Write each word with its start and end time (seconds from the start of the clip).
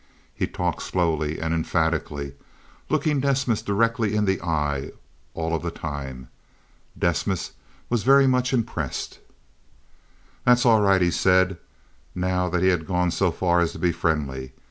He 0.33 0.47
talked 0.47 0.81
slowly 0.81 1.37
and 1.39 1.53
emphatically, 1.53 2.33
looking 2.89 3.21
Desmas 3.21 3.61
directly 3.63 4.15
in 4.15 4.25
the 4.25 4.41
eye 4.41 4.93
all 5.35 5.53
of 5.53 5.61
the 5.61 5.69
time. 5.69 6.27
Desmas 6.97 7.51
was 7.87 8.01
very 8.01 8.25
much 8.25 8.51
impressed. 8.51 9.19
"That's 10.43 10.65
all 10.65 10.81
right," 10.81 11.03
he 11.03 11.11
said, 11.11 11.57
now 12.15 12.49
that 12.49 12.63
he 12.63 12.69
had 12.69 12.87
gone 12.87 13.11
so 13.11 13.29
far 13.31 13.59
as 13.59 13.73
to 13.73 13.77
be 13.77 13.91
friendly. 13.91 14.53